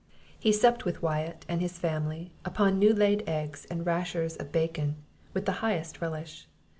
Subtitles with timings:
[0.39, 4.95] He supped with Wyatt and his family upon new laid eggs and rashers of bacon,
[5.31, 6.47] with the highest relish.